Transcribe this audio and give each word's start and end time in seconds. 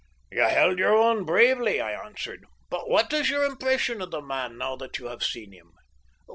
"You 0.31 0.41
held 0.41 0.79
your 0.79 0.97
own 0.97 1.25
bravely," 1.25 1.79
I 1.79 1.91
answered, 1.91 2.45
"but 2.71 2.89
what 2.89 3.13
is 3.13 3.29
your 3.29 3.43
impression 3.43 4.01
of 4.01 4.09
the 4.09 4.19
man 4.19 4.57
now 4.57 4.75
that 4.77 4.97
you 4.97 5.05
have 5.09 5.21
seen 5.23 5.51
him?" 5.51 5.73